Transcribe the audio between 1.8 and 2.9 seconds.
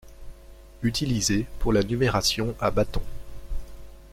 numération à